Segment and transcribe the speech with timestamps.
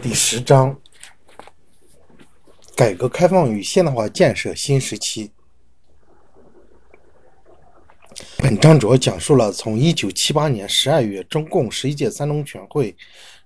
[0.00, 0.80] 第十章：
[2.76, 5.32] 改革开放与现代化建设新时期。
[8.36, 12.96] 本章主要讲述了从1978年12月中共十一届三中全会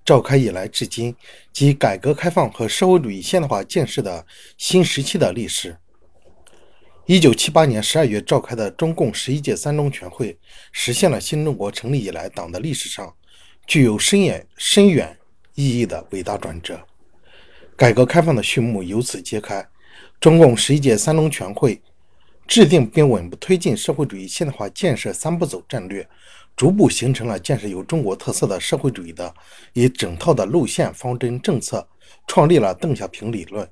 [0.05, 1.17] 召开以来至今，
[1.55, 4.27] 及改革开放和社会主义现代化建设的
[4.59, 5.79] 新时期的历史。
[7.07, 10.39] 1978年12月召开的中共十一届三中全会，
[10.71, 13.17] 实现了新中国成立以来党的历史上
[13.67, 15.17] 具有深远深远。
[15.55, 16.81] 意义的伟大转折，
[17.77, 19.67] 改革开放的序幕由此揭开。
[20.21, 21.83] 中共十一届三中全会
[22.47, 26.09] 制定并稳步推进社会主义现代化建设三步走战略，
[26.57, 29.35] 逐步形成了建设有中国特色的社会主义的
[29.73, 31.87] 一整套的路线方针政策，
[32.27, 33.69] 创立了邓小平理论。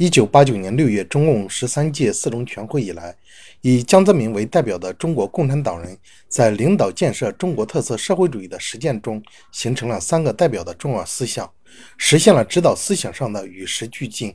[0.00, 3.14] 一九八九年六月，中共十三届四中全会以来，
[3.60, 5.94] 以江泽民为代表的中国共产党人，
[6.26, 9.22] 在领导建设中国特色社会主义的实践中，
[9.52, 11.52] 形成了三个代表的重要思想，
[11.98, 14.34] 实现了指导思想上的与时俱进。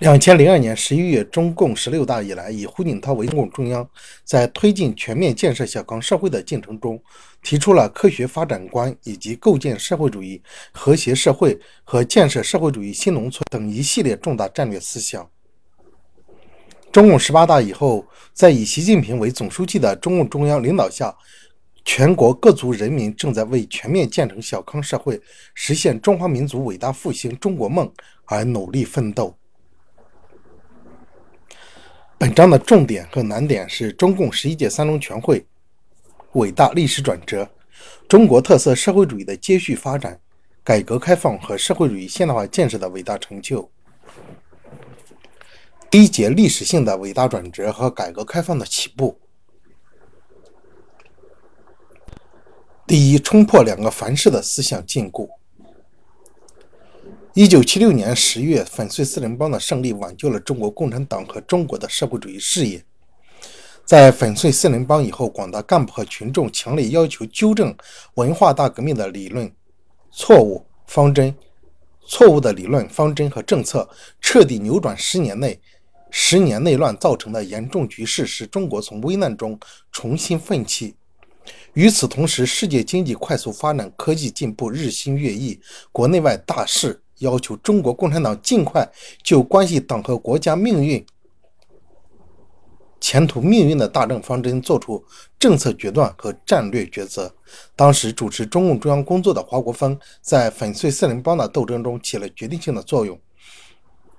[0.00, 3.86] 两千零二年十一月，中共十六大以来，以胡锦涛为中共中央，
[4.24, 6.98] 在推进全面建设小康社会的进程中，
[7.42, 10.40] 提出了科学发展观以及构建社会主义
[10.72, 15.28] 和谐社会和建设社会主义新农村等一系列重大战略思想。
[16.90, 21.14] 中共十八大以后，在以习近平为总书记的中共中央领导下，
[21.84, 25.20] 全国各族人民正在为全面建成小康社会、
[25.52, 27.92] 实现中华民族伟大复兴中国梦
[28.24, 29.36] 而努力奋斗。
[32.20, 35.42] 本章的重点和难点是中共十一届三中全会
[36.32, 37.48] 伟大历史转折、
[38.06, 40.20] 中国特色社会主义的接续发展、
[40.62, 43.70] 改革开放和社会主义现代化建设的伟大成就。
[45.90, 49.18] 第一节历史性的伟大转折和改革开放的起步。
[52.86, 55.26] 第一，冲破两个凡是的思想禁锢。
[57.34, 62.84] 一九七六年十月，粉碎四人帮的胜利挽救了中国共产党和中国的社会主义事业。
[63.84, 67.72] 在粉碎四人帮以后，广大干部和群众强烈要求纠正
[68.14, 69.48] 文化大革命的理论
[70.10, 71.32] 错误方针、
[72.04, 73.88] 错误的理论方针和政策，
[74.20, 75.60] 彻底扭转十年内
[76.10, 79.56] 十年内乱造成的严重局势，使中国从危难中
[79.92, 80.96] 重新奋起。
[81.74, 85.60] 与此同时，世界经济快速发展，科技进步日新月异，
[85.92, 87.00] 国内外大势。
[87.20, 88.86] 要求中国共产党尽快
[89.22, 91.04] 就关系党和国家命运、
[93.00, 95.02] 前途命运的大政方针作出
[95.38, 97.34] 政策决断和战略抉择。
[97.74, 103.18] 当时主持中共中央工作的华国锋，在粉碎四人帮的斗争中起了决定性的作用，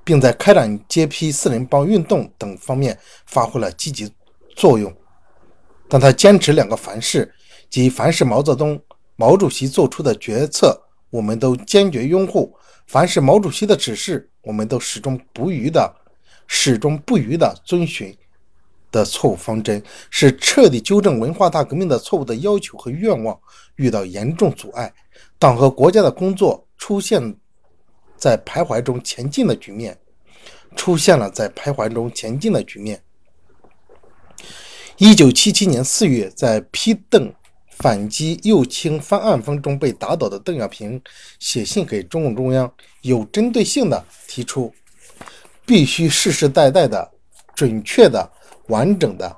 [0.04, 4.12] 并在开展揭批四人帮运动等方面发挥了积极
[4.56, 4.94] 作用。
[5.88, 7.34] 但他坚持两个凡是，
[7.70, 8.82] 即凡是毛泽东、
[9.16, 12.52] 毛主席做出的决策，我们都坚决拥护。
[12.88, 15.94] 凡是毛主席的指示，我们都始终不渝的、
[16.48, 18.14] 始终不渝的遵循
[18.92, 23.40] 的错误方针，是彻底纠正文化大革命的错误的要求和愿望
[23.76, 24.94] 遇到严重阻碍，
[25.38, 27.36] 党和国家的工作出现
[28.18, 29.98] 在徘徊中前进的局面，
[30.76, 33.02] 出现了在徘徊中前进的局面。
[34.98, 37.34] 一九七七年四月，在批邓。
[37.82, 41.02] 反击右倾翻案风中被打倒的邓小平
[41.40, 42.72] 写信给中共中央，
[43.02, 44.72] 有针对性的提出，
[45.66, 47.12] 必须世世代代的、
[47.56, 48.32] 准确的、
[48.68, 49.36] 完整的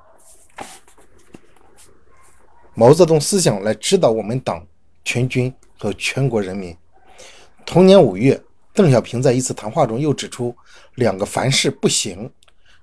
[2.73, 4.61] 毛泽东思想来指导我们党
[5.05, 6.75] 全军和全国人民。
[7.65, 8.37] 同年五月，
[8.73, 10.53] 邓小平在一次谈话中又指出，
[10.95, 12.29] 两个凡是不行，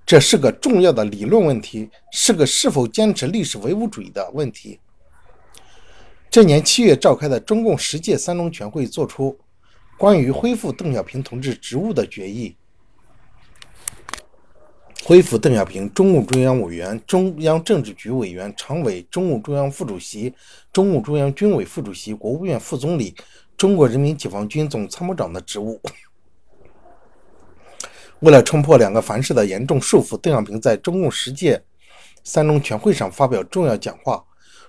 [0.07, 4.79] 这是个重要的理论问题，是个是否坚持历史唯物主义的问题。
[6.31, 9.37] 这年七月召开的中共十届三中全会作出
[9.97, 12.55] 关于恢复邓小平同志职务的决议，
[15.03, 20.33] 恢复邓小平中共中央委员、中央政治局委员、常委、中共中央副主席、
[20.71, 23.13] 中共中央军委副主席、国务院副总理、
[23.57, 25.81] 中国人民解放军总参谋长的职务。
[28.21, 31.61] 为了冲破两个凡是的严重束缚，邓小平在中共十届
[32.23, 34.23] 三中全会上发表重要讲话。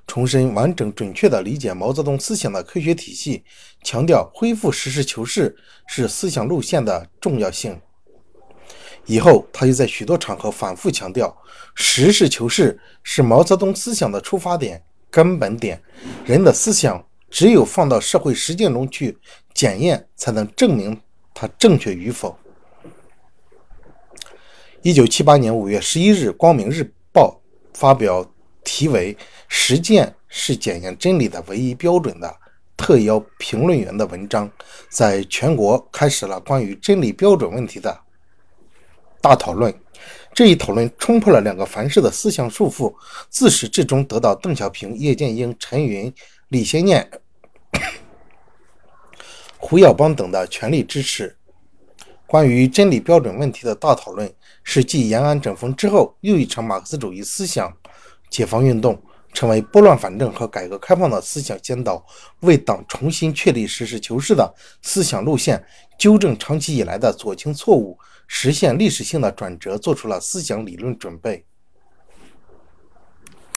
[0.07, 3.45] 重申完整准确地理解毛泽东思想的科学体系，
[3.83, 5.57] 强调恢复实事求是
[5.87, 7.81] 是思想路线的重要性。
[9.07, 11.37] 以后，他又在许多场合反复强调，
[11.75, 15.83] 实事求是是毛泽东思想的出发点、根本点。
[16.25, 19.19] 人的思想只有放到社会实践中去
[19.55, 21.01] 检验，才能证明
[21.35, 22.39] 它正确与否。
[24.83, 27.41] 一九七八年五月十一日，《光明日报》
[27.79, 28.29] 发表
[28.65, 29.17] 题为。
[29.55, 32.35] 实践是检验真理的唯一标准的
[32.75, 34.51] 特邀评论员的文章，
[34.89, 38.01] 在全国开始了关于真理标准问题的
[39.21, 39.73] 大讨论。
[40.33, 42.95] 这一讨论冲破了两个凡是的思想束缚，
[43.29, 46.11] 自始至终得到邓小平、叶剑英、陈云、
[46.49, 47.11] 李先念、
[49.59, 51.37] 胡耀邦等的全力支持。
[52.27, 54.33] 关于真理标准问题的大讨论，
[54.65, 57.71] 是继延安整风之后又一场马克思主义思想
[58.33, 58.99] 解放运动，
[59.35, 62.03] 成为拨乱反正和改革开放的思想先导，
[62.41, 65.63] 为党重新确立实事求是的思想路线，
[65.99, 67.99] 纠正长期以来的左倾错误。
[68.27, 71.45] 实现历史性的转折，做出了思想理论准备。